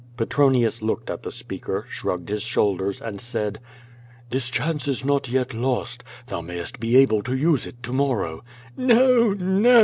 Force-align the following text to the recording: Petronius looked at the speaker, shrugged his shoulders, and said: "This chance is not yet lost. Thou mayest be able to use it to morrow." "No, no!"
Petronius 0.17 0.81
looked 0.81 1.11
at 1.11 1.21
the 1.21 1.29
speaker, 1.29 1.85
shrugged 1.87 2.29
his 2.29 2.41
shoulders, 2.41 2.99
and 3.01 3.21
said: 3.21 3.59
"This 4.31 4.49
chance 4.49 4.87
is 4.87 5.05
not 5.05 5.29
yet 5.29 5.53
lost. 5.53 6.03
Thou 6.25 6.41
mayest 6.41 6.79
be 6.79 6.97
able 6.97 7.21
to 7.21 7.37
use 7.37 7.67
it 7.67 7.83
to 7.83 7.93
morrow." 7.93 8.43
"No, 8.75 9.33
no!" 9.33 9.79